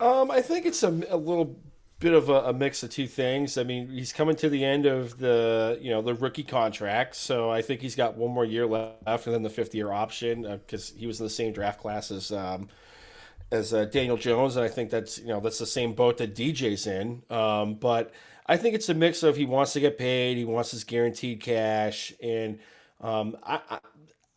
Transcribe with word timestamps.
Um, 0.00 0.30
I 0.30 0.40
think 0.40 0.66
it's 0.66 0.82
a, 0.82 0.88
a 0.88 1.16
little 1.16 1.58
bit 1.98 2.14
of 2.14 2.28
a, 2.28 2.44
a, 2.44 2.52
mix 2.52 2.82
of 2.82 2.90
two 2.90 3.08
things. 3.08 3.58
I 3.58 3.64
mean, 3.64 3.88
he's 3.88 4.12
coming 4.12 4.36
to 4.36 4.48
the 4.48 4.64
end 4.64 4.86
of 4.86 5.18
the 5.18 5.78
you 5.80 5.90
know 5.90 6.02
the 6.02 6.14
rookie 6.14 6.44
contract, 6.44 7.16
so 7.16 7.50
I 7.50 7.62
think 7.62 7.80
he's 7.80 7.96
got 7.96 8.16
one 8.16 8.30
more 8.30 8.44
year 8.44 8.66
left, 8.66 9.26
and 9.26 9.34
then 9.34 9.42
the 9.42 9.50
fifth 9.50 9.74
year 9.74 9.90
option 9.90 10.42
because 10.42 10.92
uh, 10.92 10.94
he 10.98 11.06
was 11.06 11.20
in 11.20 11.26
the 11.26 11.30
same 11.30 11.52
draft 11.52 11.80
class 11.80 12.10
as 12.10 12.30
um, 12.30 12.68
as 13.50 13.74
uh, 13.74 13.86
Daniel 13.86 14.16
Jones, 14.16 14.56
and 14.56 14.64
I 14.64 14.68
think 14.68 14.90
that's 14.90 15.18
you 15.18 15.28
know 15.28 15.40
that's 15.40 15.58
the 15.58 15.66
same 15.66 15.94
boat 15.94 16.18
that 16.18 16.34
DJ's 16.34 16.86
in. 16.86 17.22
Um, 17.30 17.74
but 17.74 18.12
I 18.46 18.56
think 18.56 18.74
it's 18.74 18.88
a 18.88 18.94
mix 18.94 19.22
of 19.24 19.36
he 19.36 19.46
wants 19.46 19.72
to 19.72 19.80
get 19.80 19.98
paid, 19.98 20.36
he 20.36 20.44
wants 20.44 20.70
his 20.70 20.84
guaranteed 20.84 21.40
cash, 21.40 22.12
and 22.22 22.60
um, 23.00 23.36
I, 23.42 23.80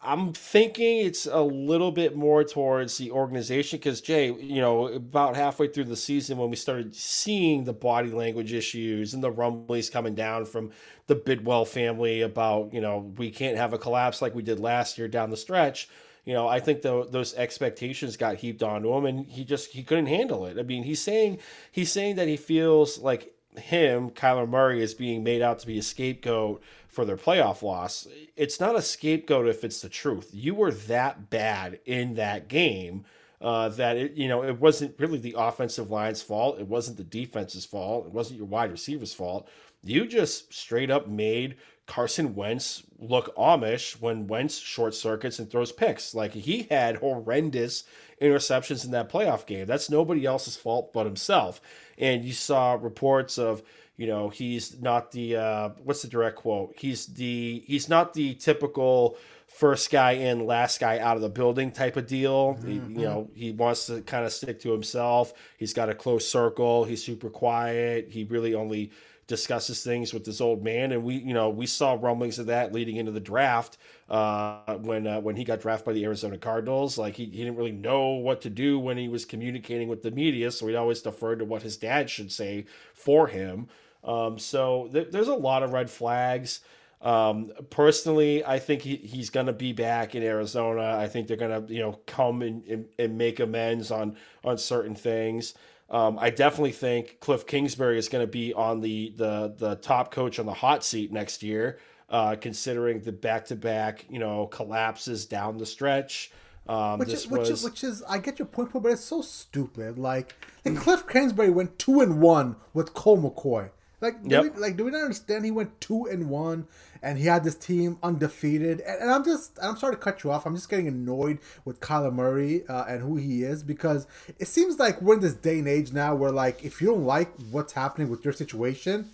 I'm 0.03 0.33
thinking 0.33 1.05
it's 1.05 1.27
a 1.27 1.41
little 1.41 1.91
bit 1.91 2.15
more 2.15 2.43
towards 2.43 2.97
the 2.97 3.11
organization 3.11 3.77
because 3.77 4.01
Jay, 4.01 4.33
you 4.33 4.59
know, 4.59 4.87
about 4.87 5.35
halfway 5.35 5.67
through 5.67 5.83
the 5.83 5.95
season 5.95 6.39
when 6.39 6.49
we 6.49 6.55
started 6.55 6.95
seeing 6.95 7.63
the 7.63 7.73
body 7.73 8.09
language 8.09 8.51
issues 8.51 9.13
and 9.13 9.23
the 9.23 9.29
rumblings 9.29 9.91
coming 9.91 10.15
down 10.15 10.45
from 10.45 10.71
the 11.05 11.13
Bidwell 11.13 11.65
family 11.65 12.21
about, 12.21 12.73
you 12.73 12.81
know, 12.81 13.13
we 13.17 13.29
can't 13.29 13.57
have 13.57 13.73
a 13.73 13.77
collapse 13.77 14.23
like 14.23 14.33
we 14.33 14.41
did 14.41 14.59
last 14.59 14.97
year 14.97 15.07
down 15.07 15.29
the 15.29 15.37
stretch. 15.37 15.87
You 16.25 16.33
know, 16.33 16.47
I 16.47 16.59
think 16.59 16.81
the, 16.81 17.07
those 17.07 17.35
expectations 17.35 18.17
got 18.17 18.37
heaped 18.37 18.63
onto 18.63 18.91
him, 18.93 19.05
and 19.05 19.25
he 19.25 19.43
just 19.43 19.71
he 19.71 19.83
couldn't 19.83 20.07
handle 20.07 20.45
it. 20.45 20.57
I 20.57 20.63
mean, 20.63 20.83
he's 20.83 21.01
saying 21.01 21.39
he's 21.71 21.91
saying 21.91 22.15
that 22.15 22.27
he 22.27 22.37
feels 22.37 22.97
like 22.97 23.33
him, 23.57 24.09
Kyler 24.11 24.47
Murray, 24.47 24.81
is 24.81 24.93
being 24.93 25.23
made 25.23 25.41
out 25.41 25.59
to 25.59 25.67
be 25.67 25.79
a 25.79 25.83
scapegoat 25.83 26.61
for 26.87 27.05
their 27.05 27.17
playoff 27.17 27.61
loss. 27.61 28.07
It's 28.35 28.59
not 28.59 28.75
a 28.75 28.81
scapegoat 28.81 29.47
if 29.47 29.63
it's 29.63 29.81
the 29.81 29.89
truth. 29.89 30.29
You 30.33 30.55
were 30.55 30.71
that 30.71 31.29
bad 31.29 31.79
in 31.85 32.15
that 32.15 32.47
game 32.47 33.05
uh, 33.41 33.69
that 33.69 33.97
it, 33.97 34.13
you 34.13 34.27
know 34.27 34.43
it 34.43 34.59
wasn't 34.59 34.99
really 34.99 35.17
the 35.17 35.35
offensive 35.37 35.89
line's 35.89 36.21
fault. 36.21 36.59
It 36.59 36.67
wasn't 36.67 36.97
the 36.97 37.03
defense's 37.03 37.65
fault. 37.65 38.05
It 38.05 38.11
wasn't 38.11 38.37
your 38.37 38.47
wide 38.47 38.71
receiver's 38.71 39.13
fault. 39.13 39.49
You 39.83 40.05
just 40.05 40.53
straight 40.53 40.91
up 40.91 41.07
made 41.07 41.55
Carson 41.91 42.35
Wentz 42.35 42.83
look 42.99 43.35
Amish 43.35 43.99
when 43.99 44.25
Wentz 44.25 44.57
short 44.57 44.95
circuits 44.95 45.39
and 45.39 45.51
throws 45.51 45.73
picks. 45.73 46.15
Like 46.15 46.31
he 46.31 46.65
had 46.71 46.95
horrendous 46.95 47.83
interceptions 48.21 48.85
in 48.85 48.91
that 48.91 49.11
playoff 49.11 49.45
game. 49.45 49.65
That's 49.65 49.89
nobody 49.89 50.25
else's 50.25 50.55
fault 50.55 50.93
but 50.93 51.05
himself. 51.05 51.59
And 51.97 52.23
you 52.23 52.31
saw 52.31 52.77
reports 52.81 53.37
of 53.37 53.61
you 53.97 54.07
know 54.07 54.29
he's 54.29 54.79
not 54.81 55.11
the 55.11 55.35
uh, 55.35 55.69
what's 55.83 56.01
the 56.01 56.07
direct 56.07 56.37
quote 56.37 56.73
he's 56.77 57.07
the 57.07 57.61
he's 57.67 57.89
not 57.89 58.13
the 58.13 58.35
typical 58.35 59.17
first 59.47 59.91
guy 59.91 60.13
in 60.13 60.45
last 60.45 60.79
guy 60.79 60.97
out 60.97 61.17
of 61.17 61.21
the 61.21 61.29
building 61.29 61.71
type 61.71 61.97
of 61.97 62.07
deal 62.07 62.53
mm-hmm. 62.53 62.67
he, 62.67 63.01
you 63.01 63.05
know 63.05 63.29
he 63.35 63.51
wants 63.51 63.87
to 63.87 64.01
kind 64.03 64.25
of 64.25 64.31
stick 64.31 64.61
to 64.61 64.71
himself 64.71 65.33
he's 65.57 65.73
got 65.73 65.89
a 65.89 65.93
close 65.93 66.25
circle 66.25 66.85
he's 66.85 67.03
super 67.03 67.29
quiet 67.29 68.07
he 68.09 68.23
really 68.23 68.55
only 68.55 68.91
discusses 69.27 69.83
things 69.83 70.13
with 70.13 70.25
this 70.25 70.41
old 70.41 70.63
man, 70.63 70.91
and 70.91 71.03
we, 71.03 71.15
you 71.15 71.33
know, 71.33 71.49
we 71.49 71.65
saw 71.65 71.97
rumblings 71.99 72.39
of 72.39 72.47
that 72.47 72.73
leading 72.73 72.97
into 72.97 73.11
the 73.11 73.19
draft 73.19 73.77
uh, 74.09 74.75
when 74.77 75.07
uh, 75.07 75.19
when 75.21 75.35
he 75.35 75.43
got 75.43 75.61
drafted 75.61 75.85
by 75.85 75.93
the 75.93 76.03
Arizona 76.03 76.37
Cardinals. 76.37 76.97
Like 76.97 77.15
he, 77.15 77.25
he 77.25 77.37
didn't 77.37 77.55
really 77.55 77.71
know 77.71 78.09
what 78.09 78.41
to 78.41 78.49
do 78.49 78.79
when 78.79 78.97
he 78.97 79.07
was 79.07 79.25
communicating 79.25 79.87
with 79.87 80.03
the 80.03 80.11
media, 80.11 80.51
so 80.51 80.67
he'd 80.67 80.75
always 80.75 81.01
deferred 81.01 81.39
to 81.39 81.45
what 81.45 81.61
his 81.61 81.77
dad 81.77 82.09
should 82.09 82.31
say 82.31 82.65
for 82.93 83.27
him. 83.27 83.67
Um, 84.03 84.37
so 84.39 84.89
th- 84.91 85.09
there's 85.11 85.27
a 85.27 85.35
lot 85.35 85.63
of 85.63 85.73
red 85.73 85.89
flags. 85.89 86.61
Um, 87.01 87.51
personally, 87.69 88.45
I 88.45 88.59
think 88.59 88.83
he, 88.83 88.97
he's 88.97 89.31
going 89.31 89.47
to 89.47 89.53
be 89.53 89.73
back 89.73 90.13
in 90.13 90.21
Arizona. 90.21 90.97
I 90.99 91.07
think 91.07 91.27
they're 91.27 91.37
going 91.37 91.65
to, 91.65 91.73
you 91.73 91.79
know, 91.79 91.99
come 92.05 92.43
and, 92.43 92.63
and, 92.67 92.85
and, 92.99 93.17
make 93.17 93.39
amends 93.39 93.89
on 93.89 94.15
on 94.43 94.57
certain 94.59 94.93
things. 94.93 95.55
Um, 95.91 96.17
I 96.19 96.29
definitely 96.29 96.71
think 96.71 97.19
Cliff 97.19 97.45
Kingsbury 97.45 97.97
is 97.97 98.07
going 98.07 98.23
to 98.25 98.31
be 98.31 98.53
on 98.53 98.79
the, 98.79 99.13
the 99.17 99.53
the 99.57 99.75
top 99.75 100.09
coach 100.09 100.39
on 100.39 100.45
the 100.45 100.53
hot 100.53 100.85
seat 100.85 101.11
next 101.11 101.43
year, 101.43 101.79
uh, 102.09 102.37
considering 102.39 103.01
the 103.01 103.11
back 103.11 103.45
to 103.47 103.57
back, 103.57 104.05
you 104.09 104.17
know, 104.17 104.47
collapses 104.47 105.25
down 105.25 105.57
the 105.57 105.65
stretch. 105.65 106.31
Um, 106.69 106.99
which, 106.99 107.09
is, 107.09 107.27
which, 107.27 107.39
was... 107.39 107.49
is, 107.49 107.63
which 107.63 107.83
is, 107.83 108.03
I 108.07 108.19
get 108.19 108.39
your 108.39 108.45
point, 108.45 108.71
but 108.71 108.85
it's 108.85 109.03
so 109.03 109.21
stupid. 109.21 109.97
Like, 109.97 110.33
and 110.63 110.77
Cliff 110.77 111.05
Kingsbury 111.07 111.49
went 111.49 111.77
two 111.77 111.99
and 111.99 112.21
one 112.21 112.55
with 112.73 112.93
Colt 112.93 113.19
McCoy. 113.21 113.71
Like, 114.01 114.23
do 114.23 114.29
yep. 114.29 114.55
we, 114.55 114.61
like, 114.61 114.75
do 114.75 114.85
we 114.85 114.91
not 114.91 115.03
understand? 115.03 115.45
He 115.45 115.51
went 115.51 115.79
two 115.79 116.05
and 116.05 116.29
one, 116.29 116.67
and 117.03 117.17
he 117.17 117.25
had 117.25 117.43
this 117.43 117.55
team 117.55 117.99
undefeated. 118.01 118.81
And, 118.81 119.01
and 119.01 119.11
I'm 119.11 119.23
just, 119.23 119.57
I'm 119.61 119.77
sorry 119.77 119.93
to 119.93 120.01
cut 120.01 120.23
you 120.23 120.31
off. 120.31 120.45
I'm 120.45 120.55
just 120.55 120.69
getting 120.69 120.87
annoyed 120.87 121.39
with 121.63 121.79
Kyler 121.79 122.11
Murray 122.11 122.65
uh, 122.67 122.85
and 122.85 123.01
who 123.01 123.15
he 123.17 123.43
is 123.43 123.63
because 123.63 124.07
it 124.39 124.47
seems 124.47 124.79
like 124.79 125.01
we're 125.01 125.13
in 125.13 125.19
this 125.19 125.35
day 125.35 125.59
and 125.59 125.67
age 125.67 125.93
now 125.93 126.15
where, 126.15 126.31
like, 126.31 126.65
if 126.65 126.81
you 126.81 126.87
don't 126.87 127.05
like 127.05 127.31
what's 127.51 127.73
happening 127.73 128.09
with 128.09 128.25
your 128.25 128.33
situation, 128.33 129.11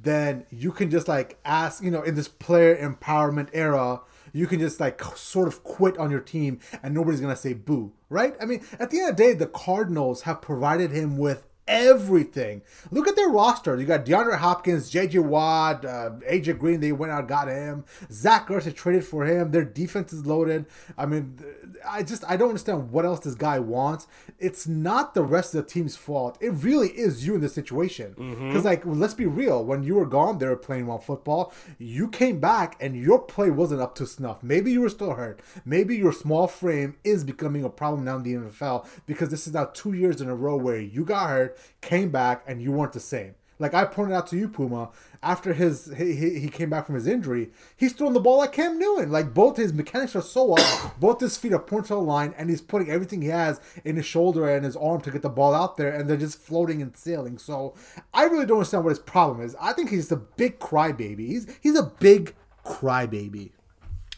then 0.00 0.46
you 0.50 0.72
can 0.72 0.90
just 0.90 1.08
like 1.08 1.38
ask, 1.44 1.82
you 1.82 1.90
know, 1.90 2.02
in 2.02 2.14
this 2.14 2.28
player 2.28 2.76
empowerment 2.76 3.48
era, 3.52 4.00
you 4.32 4.46
can 4.46 4.58
just 4.58 4.80
like 4.80 5.02
sort 5.16 5.48
of 5.48 5.62
quit 5.62 5.98
on 5.98 6.10
your 6.10 6.20
team 6.20 6.60
and 6.82 6.94
nobody's 6.94 7.20
gonna 7.20 7.36
say 7.36 7.52
boo, 7.52 7.92
right? 8.08 8.34
I 8.40 8.46
mean, 8.46 8.64
at 8.78 8.90
the 8.90 9.00
end 9.00 9.10
of 9.10 9.16
the 9.16 9.22
day, 9.22 9.32
the 9.34 9.46
Cardinals 9.46 10.22
have 10.22 10.40
provided 10.40 10.90
him 10.92 11.18
with 11.18 11.44
everything. 11.66 12.62
Look 12.90 13.08
at 13.08 13.16
their 13.16 13.28
roster. 13.28 13.78
You 13.78 13.86
got 13.86 14.04
DeAndre 14.04 14.38
Hopkins, 14.38 14.90
J.J. 14.90 15.20
Watt, 15.20 15.84
uh, 15.84 16.10
AJ 16.28 16.58
Green. 16.58 16.80
They 16.80 16.92
went 16.92 17.12
out, 17.12 17.28
got 17.28 17.48
him. 17.48 17.84
Zach 18.10 18.48
Ertz 18.48 18.74
traded 18.74 19.04
for 19.04 19.24
him. 19.24 19.50
Their 19.50 19.64
defense 19.64 20.12
is 20.12 20.26
loaded. 20.26 20.66
I 20.98 21.06
mean, 21.06 21.38
I 21.88 22.02
just 22.02 22.24
I 22.28 22.36
don't 22.36 22.48
understand 22.48 22.90
what 22.90 23.04
else 23.04 23.20
this 23.20 23.34
guy 23.34 23.58
wants. 23.58 24.06
It's 24.38 24.66
not 24.66 25.14
the 25.14 25.22
rest 25.22 25.54
of 25.54 25.64
the 25.64 25.70
team's 25.70 25.96
fault. 25.96 26.36
It 26.40 26.50
really 26.50 26.88
is 26.88 27.26
you 27.26 27.34
in 27.34 27.40
this 27.40 27.54
situation. 27.54 28.10
Because 28.10 28.38
mm-hmm. 28.38 28.66
like, 28.66 28.82
let's 28.84 29.14
be 29.14 29.26
real. 29.26 29.64
When 29.64 29.82
you 29.82 29.94
were 29.94 30.06
gone, 30.06 30.38
they 30.38 30.46
were 30.46 30.56
playing 30.56 30.86
well 30.86 30.98
football. 30.98 31.52
You 31.78 32.08
came 32.08 32.40
back 32.40 32.76
and 32.80 32.96
your 32.96 33.20
play 33.20 33.50
wasn't 33.50 33.80
up 33.80 33.94
to 33.96 34.06
snuff. 34.06 34.42
Maybe 34.42 34.72
you 34.72 34.80
were 34.80 34.88
still 34.88 35.14
hurt. 35.14 35.40
Maybe 35.64 35.96
your 35.96 36.12
small 36.12 36.48
frame 36.48 36.96
is 37.04 37.24
becoming 37.24 37.64
a 37.64 37.70
problem 37.70 38.04
now 38.04 38.16
in 38.16 38.22
the 38.22 38.34
NFL 38.34 38.86
because 39.06 39.30
this 39.30 39.46
is 39.46 39.54
now 39.54 39.66
two 39.66 39.92
years 39.92 40.20
in 40.20 40.28
a 40.28 40.34
row 40.34 40.56
where 40.56 40.80
you 40.80 41.04
got 41.04 41.28
hurt 41.28 41.51
came 41.80 42.10
back, 42.10 42.42
and 42.46 42.62
you 42.62 42.72
weren't 42.72 42.92
the 42.92 43.00
same. 43.00 43.34
Like 43.62 43.74
I 43.74 43.84
pointed 43.84 44.14
out 44.14 44.26
to 44.28 44.36
you, 44.36 44.48
Puma, 44.48 44.90
after 45.22 45.52
his 45.52 45.92
he, 45.96 46.14
he 46.40 46.48
came 46.48 46.68
back 46.68 46.84
from 46.84 46.96
his 46.96 47.06
injury, 47.06 47.50
he's 47.76 47.92
throwing 47.92 48.12
the 48.12 48.18
ball 48.18 48.38
like 48.38 48.52
Cam 48.52 48.76
Newton. 48.76 49.12
Like 49.12 49.32
both 49.32 49.56
his 49.56 49.72
mechanics 49.72 50.16
are 50.16 50.20
so 50.20 50.54
up, 50.54 50.98
both 50.98 51.20
his 51.20 51.36
feet 51.36 51.52
are 51.52 51.60
pointed 51.60 51.88
to 51.88 51.94
the 51.94 52.00
line, 52.00 52.34
and 52.36 52.50
he's 52.50 52.60
putting 52.60 52.90
everything 52.90 53.22
he 53.22 53.28
has 53.28 53.60
in 53.84 53.94
his 53.94 54.04
shoulder 54.04 54.48
and 54.48 54.64
his 54.64 54.74
arm 54.74 55.00
to 55.02 55.12
get 55.12 55.22
the 55.22 55.28
ball 55.28 55.54
out 55.54 55.76
there, 55.76 55.94
and 55.94 56.10
they're 56.10 56.16
just 56.16 56.40
floating 56.40 56.82
and 56.82 56.96
sailing. 56.96 57.38
So 57.38 57.74
I 58.12 58.24
really 58.24 58.46
don't 58.46 58.58
understand 58.58 58.82
what 58.82 58.90
his 58.90 58.98
problem 58.98 59.40
is. 59.40 59.54
I 59.60 59.72
think 59.74 59.90
he's 59.90 60.10
a 60.10 60.16
big 60.16 60.58
crybaby. 60.58 61.28
He's 61.28 61.46
he's 61.60 61.78
a 61.78 61.84
big 61.84 62.34
crybaby. 62.66 63.52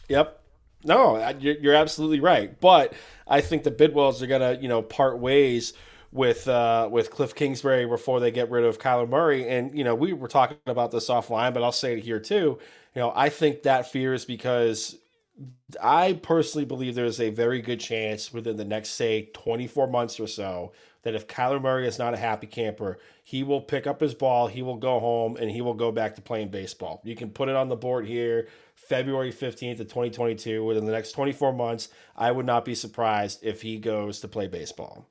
Yep. 0.09 0.41
No, 0.85 1.17
you're 1.39 1.75
absolutely 1.75 2.19
right. 2.19 2.59
But 2.59 2.93
I 3.27 3.41
think 3.41 3.63
the 3.63 3.71
Bidwells 3.71 4.21
are 4.21 4.27
gonna, 4.27 4.57
you 4.59 4.67
know, 4.67 4.81
part 4.81 5.19
ways 5.19 5.73
with 6.15 6.47
uh, 6.47 6.87
with 6.89 7.11
Cliff 7.11 7.35
Kingsbury 7.35 7.85
before 7.85 8.19
they 8.21 8.31
get 8.31 8.49
rid 8.49 8.63
of 8.63 8.79
Kyler 8.79 9.07
Murray. 9.07 9.47
And 9.49 9.77
you 9.77 9.83
know, 9.83 9.93
we 9.93 10.13
were 10.13 10.29
talking 10.29 10.57
about 10.65 10.89
this 10.91 11.09
offline, 11.09 11.53
but 11.53 11.61
I'll 11.61 11.73
say 11.73 11.93
it 11.97 12.03
here 12.03 12.19
too. 12.19 12.57
You 12.95 13.01
know, 13.01 13.11
I 13.13 13.29
think 13.29 13.63
that 13.63 13.91
fear 13.91 14.13
is 14.13 14.23
because 14.23 14.97
I 15.81 16.13
personally 16.13 16.63
believe 16.63 16.95
there's 16.95 17.19
a 17.19 17.29
very 17.29 17.61
good 17.61 17.81
chance 17.81 18.31
within 18.33 18.55
the 18.55 18.63
next 18.63 18.91
say 18.91 19.29
24 19.33 19.87
months 19.87 20.17
or 20.17 20.27
so 20.27 20.71
that 21.03 21.15
if 21.15 21.27
Kyler 21.27 21.61
Murray 21.61 21.85
is 21.85 21.99
not 21.99 22.13
a 22.13 22.17
happy 22.17 22.47
camper, 22.47 22.97
he 23.25 23.43
will 23.43 23.59
pick 23.59 23.85
up 23.85 23.99
his 23.99 24.13
ball, 24.13 24.47
he 24.47 24.61
will 24.61 24.77
go 24.77 24.99
home, 24.99 25.35
and 25.35 25.51
he 25.51 25.61
will 25.61 25.73
go 25.73 25.91
back 25.91 26.15
to 26.15 26.21
playing 26.21 26.47
baseball. 26.47 27.01
You 27.03 27.15
can 27.15 27.29
put 27.29 27.49
it 27.49 27.57
on 27.57 27.67
the 27.67 27.75
board 27.75 28.07
here, 28.07 28.47
February 28.75 29.33
15th 29.33 29.81
of 29.81 29.87
2022. 29.87 30.63
Within 30.63 30.85
the 30.85 30.93
next 30.93 31.11
24 31.11 31.51
months, 31.51 31.89
I 32.15 32.31
would 32.31 32.45
not 32.45 32.63
be 32.63 32.73
surprised 32.73 33.39
if 33.43 33.61
he 33.61 33.77
goes 33.77 34.21
to 34.21 34.29
play 34.29 34.47
baseball. 34.47 35.05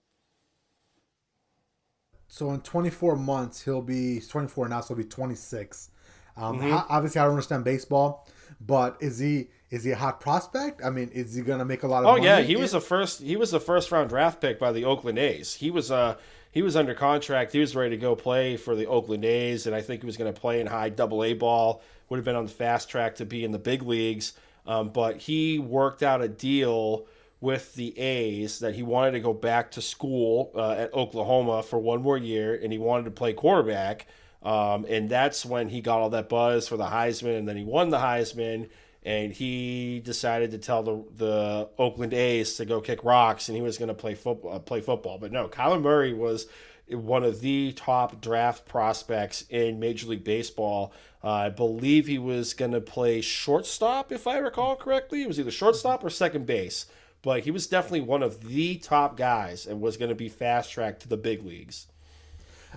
So 2.35 2.51
in 2.51 2.63
24 2.63 3.15
months, 3.15 3.63
he'll 3.63 3.81
be 3.81 4.19
24 4.19 4.69
now, 4.69 4.81
so 4.81 4.97
he'll 4.97 5.05
be 5.05 5.09
26. 5.09 5.91
Um, 6.37 6.59
mm-hmm. 6.59 6.79
obviously, 6.89 7.21
I 7.21 7.25
don't 7.27 7.35
understand 7.35 7.63
baseball, 7.63 8.27
but 8.61 8.97
is 8.99 9.21
he 9.21 9.51
is 9.71 9.85
he 9.85 9.93
a 9.93 9.97
hot 9.97 10.21
prospect? 10.21 10.83
I 10.85 10.91
mean, 10.91 11.11
is 11.11 11.37
he 11.37 11.43
gonna 11.43 11.65
make 11.65 11.85
a 11.85 11.87
lot 11.87 12.03
of? 12.03 12.07
Oh 12.07 12.13
money? 12.15 12.25
yeah, 12.25 12.41
he 12.41 12.57
was 12.57 12.73
the 12.73 12.81
first. 12.81 13.23
He 13.23 13.37
was 13.37 13.53
the 13.53 13.61
first 13.61 13.93
round 13.93 14.09
draft 14.09 14.41
pick 14.41 14.59
by 14.59 14.73
the 14.73 14.85
Oakland 14.85 15.17
A's. 15.17 15.55
He 15.55 15.71
was 15.71 15.93
uh 15.93 16.17
he 16.51 16.61
was 16.61 16.75
under 16.75 16.93
contract. 16.93 17.53
He 17.53 17.61
was 17.61 17.77
ready 17.77 17.91
to 17.91 18.03
go 18.03 18.17
play 18.17 18.57
for 18.57 18.75
the 18.75 18.87
Oakland 18.87 19.25
A's, 19.25 19.69
and 19.69 19.77
I 19.77 19.81
think 19.81 20.01
he 20.01 20.07
was 20.07 20.17
going 20.17 20.35
to 20.35 20.41
play 20.41 20.61
in 20.61 20.67
high 20.67 20.89
Double 20.89 21.23
A 21.23 21.35
ball. 21.35 21.83
Would 22.09 22.17
have 22.17 22.25
been 22.25 22.35
on 22.35 22.47
the 22.47 22.51
fast 22.51 22.89
track 22.89 23.15
to 23.17 23.25
be 23.25 23.45
in 23.45 23.53
the 23.53 23.61
big 23.61 23.83
leagues, 23.83 24.33
um, 24.67 24.89
but 24.89 25.19
he 25.19 25.61
worked 25.61 26.03
out 26.03 26.21
a 26.21 26.27
deal 26.27 27.07
with 27.41 27.75
the 27.75 27.99
A's 27.99 28.61
that 28.61 28.75
he 28.75 28.83
wanted 28.83 29.13
to 29.13 29.21
go 29.21 29.33
back 29.35 29.71
to 29.73 29.83
school 29.83 30.51
uh, 30.55 30.73
at 30.73 30.95
Oklahoma 30.95 31.63
for 31.63 31.79
one 31.79 32.03
more 32.03 32.17
year 32.17 32.55
and 32.55 32.73
he 32.73 32.79
wanted 32.79 33.05
to 33.05 33.11
play 33.11 33.33
quarterback. 33.33 34.07
Um, 34.43 34.85
and 34.89 35.09
that's 35.09 35.45
when 35.45 35.69
he 35.69 35.81
got 35.81 36.01
all 36.01 36.11
that 36.11 36.29
buzz 36.29 36.69
for 36.69 36.77
the 36.77 36.85
Heisman, 36.85 37.39
and 37.39 37.49
then 37.49 37.57
he 37.57 37.65
won 37.65 37.89
the 37.89 37.99
Heisman. 37.99 38.69
and 39.05 39.33
he 39.33 40.01
decided 40.01 40.51
to 40.53 40.59
tell 40.59 40.83
the 40.83 41.05
the 41.17 41.69
Oakland 41.79 42.15
A's 42.15 42.57
to 42.57 42.65
go 42.65 42.81
kick 42.81 43.05
rocks, 43.05 43.49
and 43.49 43.57
he 43.57 43.63
was 43.63 43.79
going 43.79 43.89
to 43.89 43.95
play 43.95 44.15
football. 44.15 44.55
Uh, 44.55 44.59
play 44.59 44.81
football, 44.81 45.19
but 45.19 45.31
no, 45.33 45.49
Kyler 45.49 45.81
Murray 45.81 46.15
was 46.15 46.47
one 46.89 47.25
of 47.25 47.41
the 47.41 47.73
top 47.73 48.21
draft 48.21 48.67
prospects 48.67 49.45
in 49.49 49.79
Major 49.79 50.07
League 50.09 50.25
Baseball. 50.25 50.93
Uh, 51.23 51.31
I 51.31 51.49
believe 51.49 52.07
he 52.07 52.19
was 52.19 52.53
going 52.53 52.73
to 52.73 52.81
play 52.81 53.21
shortstop, 53.23 54.13
if 54.13 54.27
I 54.27 54.37
recall 54.39 54.77
correctly. 54.77 55.23
It 55.23 55.29
was 55.29 55.41
either 55.41 55.51
shortstop 55.51 56.05
or 56.05 56.11
second 56.11 56.45
base, 56.45 56.85
but 57.25 57.41
he 57.41 57.51
was 57.51 57.67
definitely 57.67 58.03
one 58.03 58.23
of 58.23 58.47
the 58.47 58.77
top 58.77 59.17
guys 59.17 59.67
and 59.67 59.81
was 59.81 59.97
going 59.97 60.11
to 60.11 60.15
be 60.15 60.29
fast 60.29 60.71
tracked 60.71 61.01
to 61.03 61.09
the 61.09 61.17
big 61.17 61.45
leagues. 61.45 61.87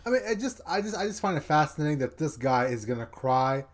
I 0.05 0.09
mean, 0.09 0.21
I 0.27 0.35
just, 0.35 0.61
I 0.65 0.81
just, 0.81 0.95
I 0.95 1.05
just 1.05 1.19
find 1.19 1.37
it 1.37 1.43
fascinating 1.43 1.97
that 1.99 2.17
this 2.17 2.37
guy 2.37 2.67
is 2.67 2.85
gonna 2.85 3.05
cry, 3.05 3.65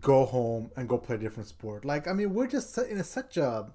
go 0.00 0.24
home, 0.24 0.70
and 0.76 0.88
go 0.88 0.96
play 0.96 1.16
a 1.16 1.18
different 1.18 1.48
sport. 1.48 1.84
Like, 1.84 2.08
I 2.08 2.12
mean, 2.12 2.32
we're 2.32 2.46
just 2.46 2.76
in 2.78 2.98
a, 2.98 3.04
such 3.04 3.36
a. 3.36 3.70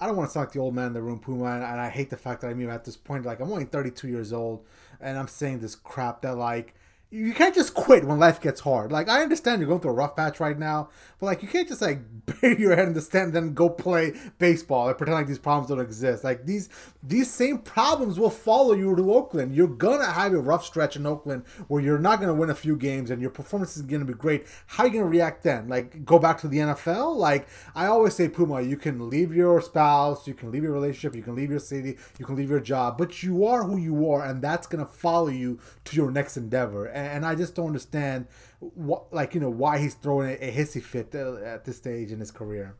I 0.00 0.06
don't 0.06 0.16
want 0.16 0.30
to 0.30 0.32
sound 0.32 0.46
like 0.46 0.52
the 0.52 0.58
old 0.58 0.74
man 0.74 0.88
in 0.88 0.92
the 0.94 1.02
room, 1.02 1.20
Puma, 1.20 1.44
and, 1.44 1.62
and 1.62 1.80
I 1.80 1.90
hate 1.90 2.10
the 2.10 2.16
fact 2.16 2.40
that 2.40 2.48
I'm 2.48 2.60
even 2.60 2.72
at 2.72 2.84
this 2.84 2.96
point. 2.96 3.24
Like, 3.24 3.40
I'm 3.40 3.52
only 3.52 3.66
32 3.66 4.08
years 4.08 4.32
old, 4.32 4.64
and 5.00 5.16
I'm 5.16 5.28
saying 5.28 5.60
this 5.60 5.76
crap 5.76 6.22
that 6.22 6.36
like 6.36 6.74
you 7.12 7.34
can't 7.34 7.54
just 7.54 7.74
quit 7.74 8.04
when 8.04 8.18
life 8.18 8.40
gets 8.40 8.62
hard. 8.62 8.90
Like 8.90 9.10
I 9.10 9.20
understand 9.20 9.60
you're 9.60 9.68
going 9.68 9.82
through 9.82 9.90
a 9.90 9.94
rough 9.94 10.16
patch 10.16 10.40
right 10.40 10.58
now, 10.58 10.88
but 11.20 11.26
like 11.26 11.42
you 11.42 11.48
can't 11.48 11.68
just 11.68 11.82
like 11.82 12.00
bury 12.40 12.58
your 12.58 12.74
head 12.74 12.88
in 12.88 12.94
the 12.94 13.02
stand 13.02 13.26
and 13.26 13.34
then 13.34 13.54
go 13.54 13.68
play 13.68 14.14
baseball 14.38 14.88
and 14.88 14.96
pretend 14.96 15.16
like 15.16 15.26
these 15.26 15.38
problems 15.38 15.68
don't 15.68 15.78
exist. 15.78 16.24
Like 16.24 16.46
these 16.46 16.70
these 17.02 17.30
same 17.30 17.58
problems 17.58 18.18
will 18.18 18.30
follow 18.30 18.72
you 18.72 18.96
to 18.96 19.12
Oakland. 19.12 19.54
You're 19.54 19.68
gonna 19.68 20.10
have 20.10 20.32
a 20.32 20.38
rough 20.38 20.64
stretch 20.64 20.96
in 20.96 21.04
Oakland 21.04 21.44
where 21.68 21.82
you're 21.82 21.98
not 21.98 22.18
gonna 22.18 22.32
win 22.32 22.48
a 22.48 22.54
few 22.54 22.76
games 22.76 23.10
and 23.10 23.20
your 23.20 23.30
performance 23.30 23.76
is 23.76 23.82
gonna 23.82 24.06
be 24.06 24.14
great. 24.14 24.46
How 24.66 24.84
are 24.84 24.86
you 24.86 24.94
gonna 24.94 25.04
react 25.04 25.42
then? 25.42 25.68
Like 25.68 26.06
go 26.06 26.18
back 26.18 26.38
to 26.38 26.48
the 26.48 26.58
NFL? 26.58 27.14
Like 27.16 27.46
I 27.74 27.86
always 27.88 28.14
say, 28.14 28.30
Puma, 28.30 28.62
you 28.62 28.78
can 28.78 29.10
leave 29.10 29.34
your 29.34 29.60
spouse, 29.60 30.26
you 30.26 30.32
can 30.32 30.50
leave 30.50 30.62
your 30.62 30.72
relationship, 30.72 31.14
you 31.14 31.22
can 31.22 31.34
leave 31.34 31.50
your 31.50 31.60
city, 31.60 31.98
you 32.18 32.24
can 32.24 32.36
leave 32.36 32.48
your 32.48 32.60
job, 32.60 32.96
but 32.96 33.22
you 33.22 33.44
are 33.44 33.64
who 33.64 33.76
you 33.76 34.10
are, 34.10 34.24
and 34.24 34.40
that's 34.40 34.66
gonna 34.66 34.86
follow 34.86 35.28
you 35.28 35.60
to 35.84 35.94
your 35.94 36.10
next 36.10 36.38
endeavor. 36.38 36.86
And 36.86 37.01
and 37.02 37.24
I 37.26 37.34
just 37.34 37.54
don't 37.54 37.66
understand 37.66 38.26
what, 38.60 39.12
like 39.12 39.34
you 39.34 39.40
know, 39.40 39.50
why 39.50 39.78
he's 39.78 39.94
throwing 39.94 40.30
a, 40.30 40.34
a 40.34 40.52
hissy 40.52 40.82
fit 40.82 41.14
at 41.14 41.64
this 41.64 41.76
stage 41.76 42.12
in 42.12 42.20
his 42.20 42.30
career. 42.30 42.76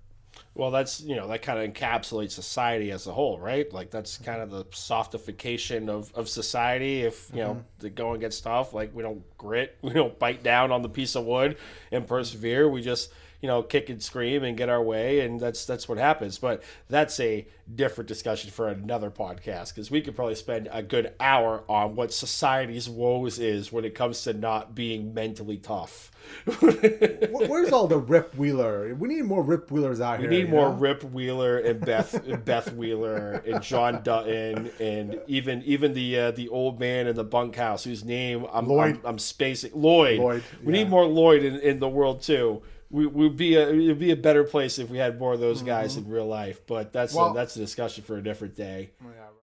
Well, 0.55 0.71
that's 0.71 1.01
you 1.01 1.17
know 1.17 1.29
that 1.29 1.43
kind 1.43 1.59
of 1.59 1.73
encapsulates 1.73 2.33
society 2.33 2.91
as 2.91 3.07
a 3.07 3.13
whole, 3.13 3.39
right? 3.39 3.71
Like 3.73 3.91
that's 3.91 4.19
kind 4.19 4.43
of 4.43 4.51
the 4.51 4.67
softification 4.71 5.89
of, 5.89 6.13
of 6.15 6.29
society. 6.29 7.03
If 7.03 7.31
you 7.33 7.43
know 7.43 7.55
mm-hmm. 7.55 7.61
the 7.79 7.91
going 7.91 8.21
gets 8.21 8.41
tough, 8.41 8.75
like 8.75 8.95
we 8.95 9.03
don't 9.03 9.23
grit, 9.39 9.79
we 9.83 9.93
don't 9.93 10.19
bite 10.19 10.43
down 10.43 10.71
on 10.71 10.83
the 10.83 10.89
piece 10.89 11.15
of 11.17 11.25
wood 11.25 11.57
and 11.91 12.07
persevere. 12.07 12.69
We 12.69 12.83
just 12.83 13.13
you 13.43 13.49
know 13.49 13.63
kick 13.63 13.91
and 13.91 14.01
scream 14.01 14.45
and 14.45 14.57
get 14.57 14.69
our 14.69 14.83
way, 14.83 15.21
and 15.21 15.39
that's 15.39 15.67
that's 15.67 15.89
what 15.89 15.99
happens. 15.99 16.39
But 16.39 16.63
that's 16.89 17.19
a 17.21 17.47
different 17.75 18.07
discussion 18.07 18.51
for 18.51 18.69
another 18.69 19.11
podcast 19.11 19.75
because 19.75 19.91
we 19.91 20.01
could 20.01 20.15
probably 20.15 20.37
spend 20.37 20.69
a 20.73 20.83
good 20.83 21.13
hour 21.19 21.65
on 21.69 21.97
what 21.97 22.13
society's 22.13 22.89
woes 22.89 23.39
is 23.39 23.73
when 23.73 23.85
it 23.85 23.95
comes 23.95 24.23
to 24.23 24.33
not 24.33 24.75
being 24.75 25.13
mentally 25.13 25.57
tough. 25.57 26.13
Where's 26.61 27.73
all 27.73 27.89
the 27.89 27.99
Rip 27.99 28.37
Wheeler? 28.37 28.95
We 28.95 29.09
need 29.09 29.25
more 29.25 29.43
Rip 29.43 29.73
Wheelers 29.73 30.01
out 30.01 30.21
we 30.21 30.25
here. 30.25 30.31
We 30.31 30.37
need 30.39 30.51
more 30.51 30.69
know? 30.69 30.77
Rip 30.77 31.03
Wheeler 31.03 31.59
and 31.59 31.81
Beth 31.81 32.15
and 32.27 32.45
Beth 32.45 32.73
Wheeler 32.75 33.43
and 33.45 33.61
John 33.61 34.03
Dutton 34.05 34.71
and 34.79 35.21
even 35.27 35.63
even 35.65 35.95
the 35.95 36.19
uh, 36.19 36.31
the 36.31 36.49
old 36.49 36.79
man 36.79 37.09
in 37.09 37.17
the 37.17 37.25
bunkhouse 37.25 37.83
whose 37.83 38.05
name 38.05 38.47
I'm 38.53 38.69
Lloyd. 38.69 38.99
I'm, 38.99 39.07
I'm 39.07 39.19
spacing 39.19 39.73
Lloyd. 39.75 40.21
Lloyd 40.21 40.45
we 40.63 40.73
yeah. 40.73 40.85
need 40.85 40.91
more 40.91 41.07
Lloyd 41.07 41.43
in, 41.43 41.59
in 41.59 41.81
the 41.81 41.89
world 41.89 42.23
too 42.23 42.63
we 42.93 43.07
would 43.07 43.37
be 43.37 43.57
a 43.57 43.69
it'd 43.69 43.99
be 43.99 44.13
a 44.13 44.17
better 44.17 44.45
place 44.45 44.79
if 44.79 44.91
we 44.91 44.99
had 44.99 45.19
more 45.19 45.33
of 45.33 45.41
those 45.41 45.63
guys 45.63 45.97
mm-hmm. 45.97 46.07
in 46.07 46.13
real 46.13 46.27
life. 46.27 46.61
But 46.67 46.93
that's 46.93 47.15
well, 47.15 47.31
a, 47.31 47.35
that's 47.35 47.57
a 47.57 47.59
discussion 47.59 48.05
for 48.05 48.19
a 48.19 48.23
different 48.23 48.55
day. 48.55 48.91
Yeah. 49.03 49.09